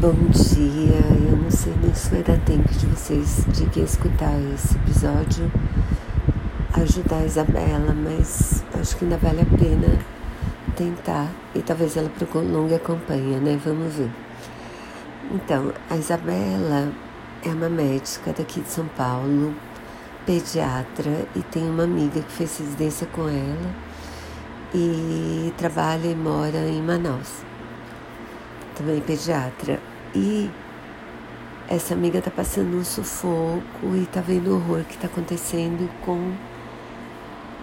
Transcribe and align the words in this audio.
Bom 0.00 0.14
dia, 0.30 0.96
eu 1.30 1.36
não 1.36 1.50
sei 1.50 1.74
nem 1.82 1.92
se 1.92 2.08
vai 2.08 2.22
dar 2.22 2.38
tempo 2.46 2.66
de 2.72 2.86
vocês 2.86 3.44
de 3.48 3.66
que 3.66 3.80
escutar 3.80 4.32
esse 4.54 4.74
episódio, 4.76 5.52
ajudar 6.72 7.18
a 7.18 7.26
Isabela, 7.26 7.92
mas 7.92 8.64
acho 8.80 8.96
que 8.96 9.04
ainda 9.04 9.18
vale 9.18 9.42
a 9.42 9.58
pena 9.58 9.98
tentar 10.74 11.28
e 11.54 11.60
talvez 11.60 11.98
ela 11.98 12.08
prolongue 12.08 12.76
a 12.76 12.78
campanha, 12.78 13.40
né? 13.40 13.60
Vamos 13.62 13.92
ver. 13.92 14.10
Então, 15.32 15.70
a 15.90 15.96
Isabela 15.98 16.90
é 17.44 17.50
uma 17.50 17.68
médica 17.68 18.32
daqui 18.32 18.62
de 18.62 18.70
São 18.70 18.86
Paulo, 18.96 19.54
pediatra 20.24 21.26
e 21.36 21.42
tem 21.42 21.68
uma 21.68 21.84
amiga 21.84 22.22
que 22.22 22.32
fez 22.32 22.58
residência 22.58 23.06
com 23.08 23.28
ela 23.28 23.74
e 24.74 25.52
trabalha 25.58 26.06
e 26.06 26.14
mora 26.14 26.66
em 26.66 26.80
Manaus 26.80 27.50
também 28.80 29.00
pediatra. 29.02 29.89
E 30.14 30.50
essa 31.68 31.94
amiga 31.94 32.18
está 32.18 32.30
passando 32.30 32.76
um 32.76 32.84
sufoco 32.84 33.62
e 33.94 34.02
está 34.02 34.20
vendo 34.20 34.48
o 34.48 34.54
horror 34.56 34.84
que 34.84 34.94
está 34.94 35.06
acontecendo 35.06 35.88
com 36.04 36.32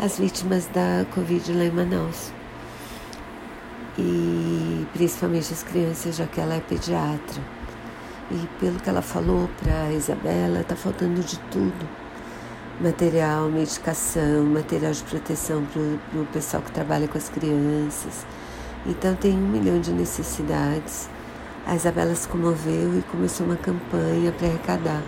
as 0.00 0.18
vítimas 0.18 0.66
da 0.66 1.06
Covid 1.14 1.52
lá 1.52 1.64
em 1.64 1.70
Manaus. 1.70 2.32
E 3.98 4.86
principalmente 4.92 5.52
as 5.52 5.62
crianças, 5.62 6.16
já 6.16 6.26
que 6.26 6.40
ela 6.40 6.54
é 6.54 6.60
pediatra. 6.60 7.42
E 8.30 8.46
pelo 8.58 8.80
que 8.80 8.88
ela 8.88 9.02
falou 9.02 9.48
para 9.62 9.92
Isabela, 9.92 10.60
está 10.60 10.74
faltando 10.74 11.20
de 11.20 11.38
tudo: 11.50 11.88
material, 12.80 13.48
medicação, 13.48 14.44
material 14.46 14.92
de 14.92 15.02
proteção 15.04 15.64
para 15.66 16.20
o 16.20 16.26
pessoal 16.26 16.62
que 16.62 16.72
trabalha 16.72 17.06
com 17.06 17.18
as 17.18 17.28
crianças 17.28 18.24
então 18.84 19.14
tem 19.14 19.32
um 19.32 19.48
milhão 19.48 19.80
de 19.80 19.92
necessidades. 19.92 21.08
A 21.66 21.76
Isabela 21.76 22.14
se 22.14 22.28
comoveu 22.28 22.98
e 22.98 23.02
começou 23.02 23.46
uma 23.46 23.56
campanha 23.56 24.32
para 24.32 24.48
arrecadar 24.48 25.02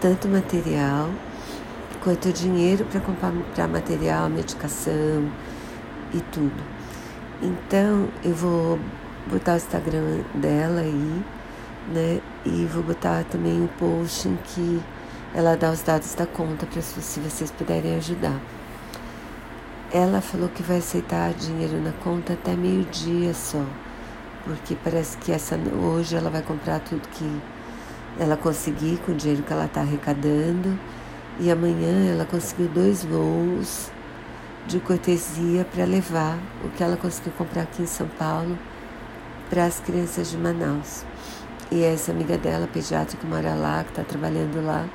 tanto 0.00 0.28
material 0.28 1.10
quanto 2.02 2.32
dinheiro 2.32 2.84
para 2.86 3.00
comprar 3.00 3.68
material, 3.68 4.28
medicação 4.28 5.30
e 6.14 6.20
tudo. 6.32 6.62
Então 7.42 8.08
eu 8.24 8.34
vou 8.34 8.78
botar 9.26 9.54
o 9.54 9.56
Instagram 9.56 10.22
dela 10.34 10.80
aí, 10.80 11.24
né? 11.92 12.20
E 12.44 12.66
vou 12.66 12.82
botar 12.82 13.24
também 13.24 13.60
um 13.60 13.66
post 13.66 14.28
em 14.28 14.36
que 14.44 14.80
ela 15.34 15.56
dá 15.56 15.70
os 15.70 15.82
dados 15.82 16.14
da 16.14 16.26
conta 16.26 16.66
para 16.66 16.82
se 16.82 17.20
vocês 17.20 17.50
puderem 17.50 17.96
ajudar. 17.96 18.40
Ela 19.92 20.20
falou 20.20 20.48
que 20.48 20.62
vai 20.62 20.78
aceitar 20.78 21.32
dinheiro 21.34 21.80
na 21.80 21.92
conta 21.92 22.34
até 22.34 22.54
meio-dia 22.54 23.34
só, 23.34 23.64
porque 24.44 24.76
parece 24.82 25.16
que 25.18 25.32
essa 25.32 25.56
hoje 25.56 26.16
ela 26.16 26.30
vai 26.30 26.42
comprar 26.42 26.80
tudo 26.80 27.06
que 27.08 27.40
ela 28.18 28.36
conseguir 28.36 28.98
com 29.04 29.12
o 29.12 29.14
dinheiro 29.14 29.42
que 29.42 29.52
ela 29.52 29.66
está 29.66 29.80
arrecadando 29.80 30.78
e 31.38 31.50
amanhã 31.50 32.12
ela 32.12 32.24
conseguiu 32.24 32.68
dois 32.68 33.04
voos 33.04 33.90
de 34.66 34.78
cortesia 34.80 35.64
para 35.64 35.84
levar 35.84 36.38
o 36.64 36.68
que 36.70 36.82
ela 36.82 36.96
conseguiu 36.96 37.32
comprar 37.38 37.62
aqui 37.62 37.82
em 37.82 37.86
São 37.86 38.08
Paulo 38.08 38.58
para 39.48 39.64
as 39.64 39.80
crianças 39.80 40.30
de 40.30 40.36
Manaus. 40.36 41.04
E 41.70 41.82
é 41.82 41.94
essa 41.94 42.12
amiga 42.12 42.36
dela, 42.36 42.66
pediatra 42.66 43.16
que 43.16 43.26
mora 43.26 43.54
lá, 43.54 43.84
que 43.84 43.90
está 43.90 44.02
trabalhando 44.02 44.64
lá, 44.64 44.88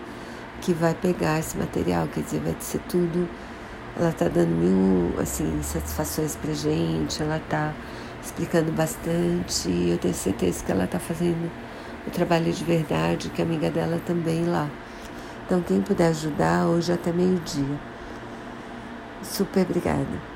que 0.61 0.73
vai 0.73 0.93
pegar 0.93 1.39
esse 1.39 1.57
material, 1.57 2.07
quer 2.07 2.21
dizer, 2.21 2.41
vai 2.41 2.55
ser 2.59 2.79
tudo 2.89 3.27
ela 3.97 4.09
está 4.09 4.27
dando 4.27 4.49
mil 4.49 5.19
assim, 5.19 5.61
satisfações 5.63 6.35
pra 6.35 6.53
gente, 6.53 7.21
ela 7.21 7.37
está 7.37 7.73
explicando 8.25 8.71
bastante 8.71 9.69
e 9.69 9.91
eu 9.91 9.97
tenho 9.99 10.13
certeza 10.13 10.65
que 10.65 10.71
ela 10.71 10.85
está 10.85 10.99
fazendo 10.99 11.49
o 12.07 12.09
trabalho 12.09 12.51
de 12.51 12.63
verdade, 12.63 13.29
que 13.29 13.41
a 13.41 13.45
amiga 13.45 13.69
dela 13.69 14.01
também 14.05 14.45
lá. 14.45 14.67
Então 15.45 15.61
quem 15.61 15.79
puder 15.81 16.07
ajudar 16.07 16.65
hoje 16.65 16.91
até 16.91 17.11
meio-dia. 17.11 17.79
Super 19.21 19.61
obrigada. 19.61 20.34